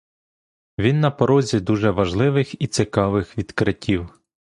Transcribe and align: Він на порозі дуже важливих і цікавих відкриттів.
Він 0.79 0.99
на 0.99 1.11
порозі 1.11 1.59
дуже 1.59 1.91
важливих 1.91 2.61
і 2.61 2.67
цікавих 2.67 3.37
відкриттів. 3.37 4.09